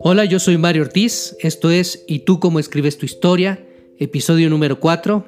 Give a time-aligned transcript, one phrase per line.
[0.00, 3.64] Hola, yo soy Mario Ortiz, esto es ¿Y tú cómo escribes tu historia?
[3.98, 5.24] Episodio número 4.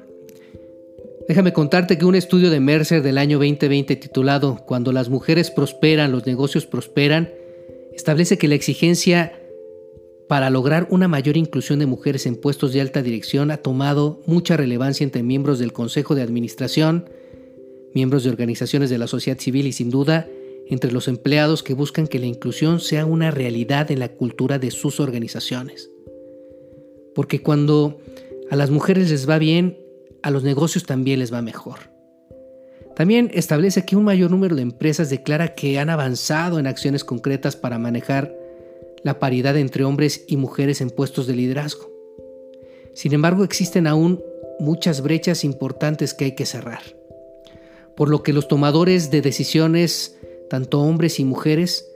[1.29, 6.13] Déjame contarte que un estudio de Mercer del año 2020 titulado Cuando las mujeres prosperan,
[6.13, 7.31] los negocios prosperan,
[7.93, 9.33] establece que la exigencia
[10.29, 14.57] para lograr una mayor inclusión de mujeres en puestos de alta dirección ha tomado mucha
[14.57, 17.11] relevancia entre miembros del Consejo de Administración,
[17.95, 20.29] miembros de organizaciones de la sociedad civil y sin duda
[20.69, 24.71] entre los empleados que buscan que la inclusión sea una realidad en la cultura de
[24.71, 25.91] sus organizaciones.
[27.15, 27.99] Porque cuando
[28.51, 29.79] a las mujeres les va bien,
[30.23, 31.91] a los negocios también les va mejor.
[32.95, 37.57] También establece que un mayor número de empresas declara que han avanzado en acciones concretas
[37.57, 38.37] para manejar
[39.03, 41.91] la paridad entre hombres y mujeres en puestos de liderazgo.
[42.95, 44.23] Sin embargo, existen aún
[44.59, 46.83] muchas brechas importantes que hay que cerrar,
[48.01, 50.17] por lo que los tomadores de decisiones
[50.49, 51.87] tanto hombres y mujeres,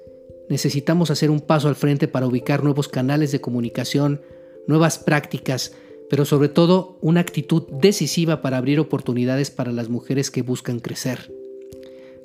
[0.51, 4.21] necesitamos hacer un paso al frente para ubicar nuevos canales de comunicación,
[4.67, 5.73] nuevas prácticas,
[6.11, 11.33] pero sobre todo una actitud decisiva para abrir oportunidades para las mujeres que buscan crecer,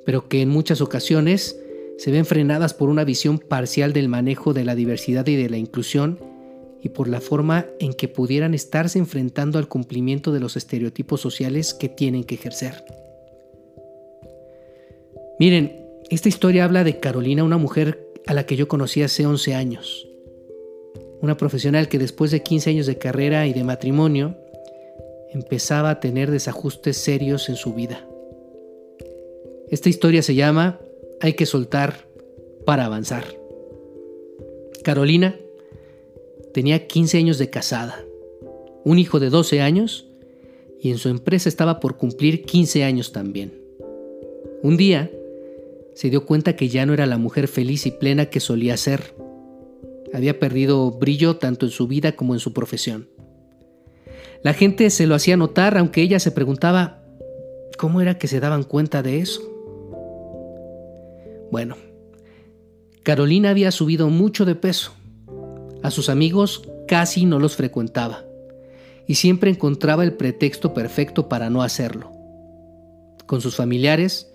[0.05, 1.57] pero que en muchas ocasiones
[1.97, 5.57] se ven frenadas por una visión parcial del manejo de la diversidad y de la
[5.57, 6.19] inclusión
[6.83, 11.73] y por la forma en que pudieran estarse enfrentando al cumplimiento de los estereotipos sociales
[11.73, 12.83] que tienen que ejercer.
[15.39, 19.55] Miren, esta historia habla de Carolina, una mujer a la que yo conocí hace 11
[19.55, 20.05] años.
[21.21, 24.35] Una profesional que después de 15 años de carrera y de matrimonio
[25.31, 28.05] empezaba a tener desajustes serios en su vida.
[29.69, 30.81] Esta historia se llama
[31.21, 32.05] Hay que soltar
[32.65, 33.23] para avanzar.
[34.83, 35.37] Carolina
[36.53, 38.03] tenía 15 años de casada,
[38.83, 40.05] un hijo de 12 años
[40.81, 43.53] y en su empresa estaba por cumplir 15 años también.
[44.63, 45.09] Un día,
[45.99, 49.13] se dio cuenta que ya no era la mujer feliz y plena que solía ser.
[50.13, 53.09] Había perdido brillo tanto en su vida como en su profesión.
[54.41, 57.03] La gente se lo hacía notar, aunque ella se preguntaba
[57.77, 59.41] cómo era que se daban cuenta de eso.
[61.51, 61.75] Bueno,
[63.03, 64.93] Carolina había subido mucho de peso.
[65.83, 68.23] A sus amigos casi no los frecuentaba
[69.05, 72.09] y siempre encontraba el pretexto perfecto para no hacerlo.
[73.25, 74.28] Con sus familiares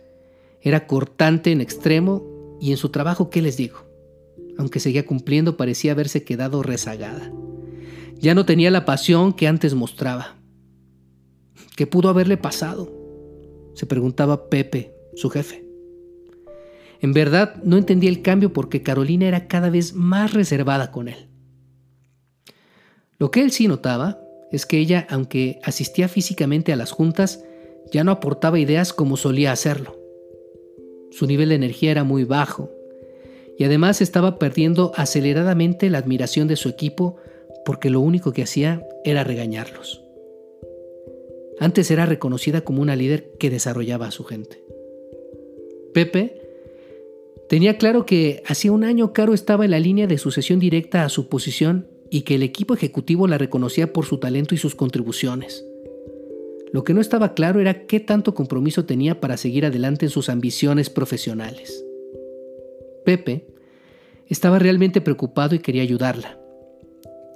[0.64, 3.84] era cortante en extremo y en su trabajo, ¿qué les digo?
[4.56, 7.30] Aunque seguía cumpliendo, parecía haberse quedado rezagada.
[8.18, 10.36] Ya no tenía la pasión que antes mostraba.
[11.76, 12.90] ¿Qué pudo haberle pasado?
[13.74, 15.66] Se preguntaba Pepe, su jefe.
[17.00, 21.28] En verdad no entendía el cambio porque Carolina era cada vez más reservada con él.
[23.18, 24.18] Lo que él sí notaba
[24.50, 27.44] es que ella, aunque asistía físicamente a las juntas,
[27.92, 30.03] ya no aportaba ideas como solía hacerlo.
[31.14, 32.72] Su nivel de energía era muy bajo
[33.56, 37.18] y además estaba perdiendo aceleradamente la admiración de su equipo
[37.64, 40.02] porque lo único que hacía era regañarlos.
[41.60, 44.64] Antes era reconocida como una líder que desarrollaba a su gente.
[45.92, 46.42] Pepe
[47.48, 51.08] tenía claro que hacía un año Caro estaba en la línea de sucesión directa a
[51.08, 55.64] su posición y que el equipo ejecutivo la reconocía por su talento y sus contribuciones.
[56.74, 60.28] Lo que no estaba claro era qué tanto compromiso tenía para seguir adelante en sus
[60.28, 61.84] ambiciones profesionales.
[63.04, 63.46] Pepe
[64.26, 66.36] estaba realmente preocupado y quería ayudarla.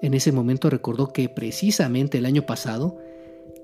[0.03, 2.99] En ese momento recordó que precisamente el año pasado,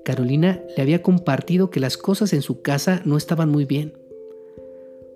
[0.05, 3.97] Carolina le había compartido que las cosas en su casa no estaban muy bien.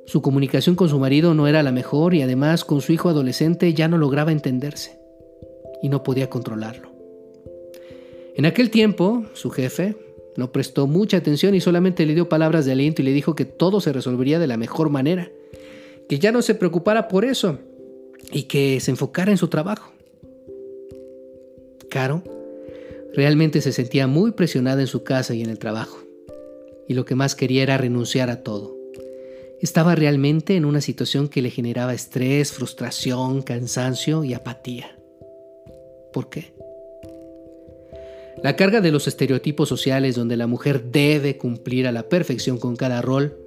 [0.07, 3.73] Su comunicación con su marido no era la mejor y además con su hijo adolescente
[3.73, 4.99] ya no lograba entenderse
[5.81, 6.89] y no podía controlarlo.
[8.35, 9.95] En aquel tiempo, su jefe,
[10.39, 13.45] no prestó mucha atención y solamente le dio palabras de aliento y le dijo que
[13.45, 15.31] todo se resolvería de la mejor manera,
[16.07, 17.59] que ya no se preocupara por eso
[18.31, 19.91] y que se enfocara en su trabajo.
[21.89, 22.23] Caro
[23.13, 25.99] realmente se sentía muy presionada en su casa y en el trabajo,
[26.87, 28.75] y lo que más quería era renunciar a todo.
[29.61, 34.97] Estaba realmente en una situación que le generaba estrés, frustración, cansancio y apatía.
[36.13, 36.53] ¿Por qué?
[38.41, 42.77] La carga de los estereotipos sociales donde la mujer debe cumplir a la perfección con
[42.77, 43.37] cada rol,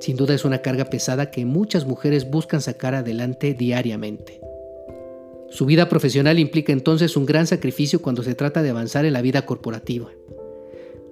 [0.00, 4.40] sin duda es una carga pesada que muchas mujeres buscan sacar adelante diariamente.
[5.50, 9.22] Su vida profesional implica entonces un gran sacrificio cuando se trata de avanzar en la
[9.22, 10.10] vida corporativa.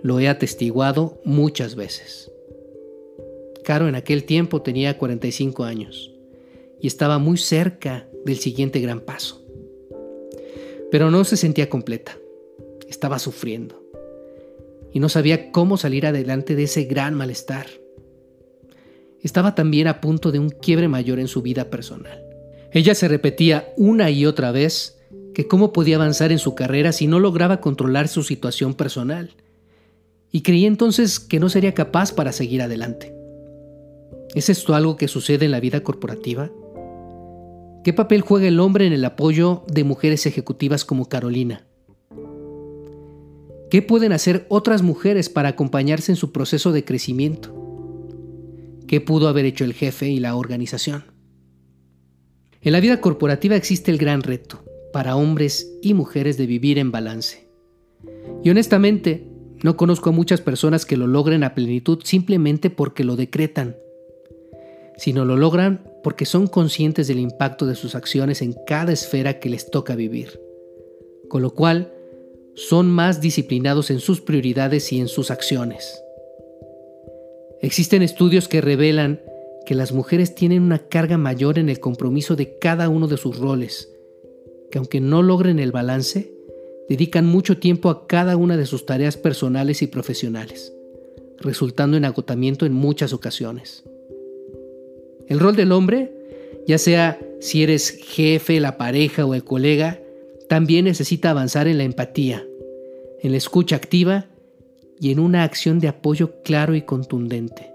[0.01, 2.33] Lo he atestiguado muchas veces.
[3.63, 6.13] Caro en aquel tiempo tenía 45 años
[6.81, 9.45] y estaba muy cerca del siguiente gran paso.
[10.91, 12.19] Pero no se sentía completa
[12.89, 13.83] estaba sufriendo
[14.93, 17.67] y no sabía cómo salir adelante de ese gran malestar.
[19.23, 22.25] estaba también a punto de un quiebre mayor en su vida personal.
[22.73, 24.99] Ella se repetía una y otra vez
[25.35, 29.35] que cómo podía avanzar en su carrera si no lograba controlar su situación personal,
[30.33, 33.15] y creía entonces que no sería capaz para seguir adelante.
[34.35, 36.51] ¿Es esto algo que sucede en la vida corporativa?
[37.85, 41.66] ¿Qué papel juega el hombre en el apoyo de mujeres ejecutivas como Carolina?
[43.71, 47.55] ¿Qué pueden hacer otras mujeres para acompañarse en su proceso de crecimiento?
[48.87, 51.05] ¿Qué pudo haber hecho el jefe y la organización?
[52.61, 56.93] En la vida corporativa existe el gran reto para hombres y mujeres de vivir en
[56.93, 57.49] balance.
[58.43, 59.29] Y honestamente,
[59.63, 63.77] no conozco a muchas personas que lo logren a plenitud simplemente porque lo decretan
[64.97, 69.51] sino lo logran porque son conscientes del impacto de sus acciones en cada esfera que
[69.51, 70.41] les toca vivir,
[71.29, 71.93] con lo cual
[72.57, 76.03] son más disciplinados en sus prioridades y en sus acciones.
[77.61, 79.21] Existen estudios que revelan
[79.67, 83.39] que las mujeres tienen una carga mayor en el compromiso de cada uno de sus
[83.39, 83.93] roles,
[84.71, 86.33] que aunque no logren el balance,
[86.89, 90.73] dedican mucho tiempo a cada una de sus tareas personales y profesionales,
[91.41, 93.85] resultando en agotamiento en muchas ocasiones.
[95.29, 96.13] El rol del hombre,
[96.67, 100.01] ya sea si eres jefe, la pareja o el colega,
[100.49, 102.45] también necesita avanzar en la empatía,
[103.21, 104.27] en la escucha activa
[105.01, 107.73] y en una acción de apoyo claro y contundente.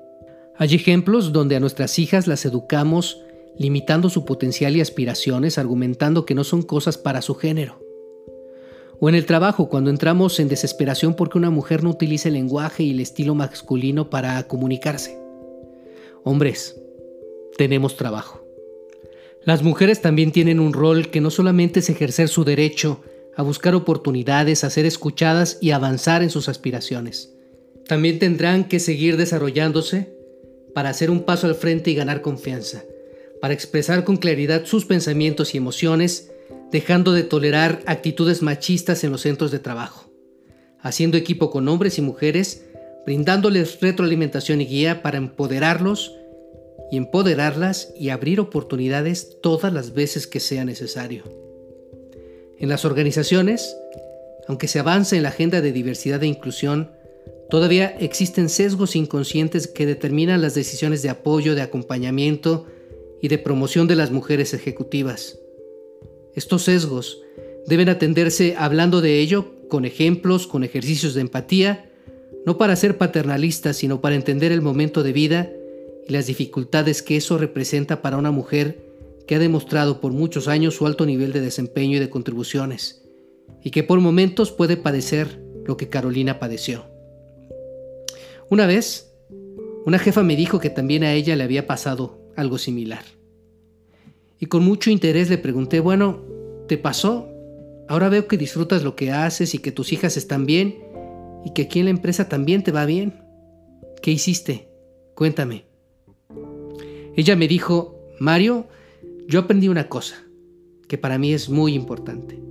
[0.57, 3.21] Hay ejemplos donde a nuestras hijas las educamos
[3.57, 7.79] limitando su potencial y aspiraciones, argumentando que no son cosas para su género.
[9.00, 12.83] O en el trabajo, cuando entramos en desesperación porque una mujer no utiliza el lenguaje
[12.83, 15.17] y el estilo masculino para comunicarse.
[16.24, 16.79] Hombres,
[17.57, 18.40] tenemos trabajo.
[19.43, 23.03] Las mujeres también tienen un rol que no solamente es ejercer su derecho
[23.35, 27.33] a buscar oportunidades, a ser escuchadas y avanzar en sus aspiraciones.
[27.88, 30.13] También tendrán que seguir desarrollándose
[30.75, 32.83] para hacer un paso al frente y ganar confianza,
[33.41, 36.31] para expresar con claridad sus pensamientos y emociones,
[36.71, 40.11] dejando de tolerar actitudes machistas en los centros de trabajo,
[40.81, 42.65] haciendo equipo con hombres y mujeres,
[43.05, 46.15] brindándoles retroalimentación y guía para empoderarlos
[46.91, 51.23] y empoderarlas y abrir oportunidades todas las veces que sea necesario.
[52.59, 53.75] En las organizaciones,
[54.47, 56.91] aunque se avance en la agenda de diversidad e inclusión,
[57.49, 62.67] todavía existen sesgos inconscientes que determinan las decisiones de apoyo, de acompañamiento
[63.21, 65.39] y de promoción de las mujeres ejecutivas.
[66.35, 67.21] Estos sesgos
[67.67, 71.89] deben atenderse hablando de ello con ejemplos, con ejercicios de empatía,
[72.45, 75.51] no para ser paternalistas, sino para entender el momento de vida
[76.07, 78.92] y las dificultades que eso representa para una mujer
[79.27, 83.03] que ha demostrado por muchos años su alto nivel de desempeño y de contribuciones,
[83.63, 86.86] y que por momentos puede padecer lo que Carolina padeció.
[88.50, 89.13] Una vez,
[89.86, 93.03] una jefa me dijo que también a ella le había pasado algo similar.
[94.39, 96.25] Y con mucho interés le pregunté, bueno,
[96.68, 97.30] ¿te pasó?
[97.88, 100.75] Ahora veo que disfrutas lo que haces y que tus hijas están bien
[101.45, 103.24] y que aquí en la empresa también te va bien.
[104.01, 104.69] ¿Qué hiciste?
[105.15, 105.70] Cuéntame.
[107.16, 108.68] Ella me dijo, Mario,
[109.28, 110.24] yo aprendí una cosa
[110.88, 112.42] que para mí es muy importante.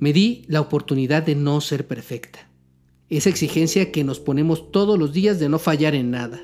[0.00, 2.48] Me di la oportunidad de no ser perfecta.
[3.10, 6.40] Esa exigencia que nos ponemos todos los días de no fallar en nada.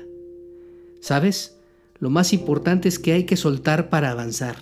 [0.99, 1.57] ¿Sabes?
[1.99, 4.57] Lo más importante es que hay que soltar para avanzar,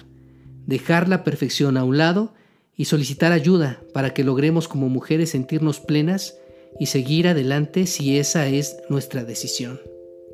[0.67, 2.33] dejar la perfección a un lado
[2.75, 6.37] y solicitar ayuda para que logremos como mujeres sentirnos plenas
[6.79, 9.79] y seguir adelante si esa es nuestra decisión.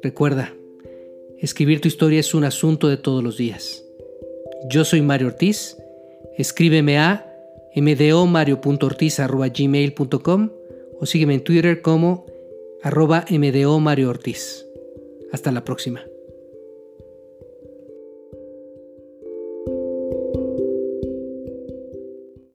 [0.02, 0.54] Recuerda,
[1.42, 3.86] Escribir tu historia es un asunto de todos los días.
[4.70, 5.78] Yo soy Mario Ortiz.
[6.38, 7.26] Escríbeme a
[7.76, 10.50] mdomario.ortiz.gmail.com
[11.00, 12.26] o sígueme en Twitter como
[12.84, 14.66] arroba mdomarioortiz.
[15.32, 16.09] Hasta la próxima.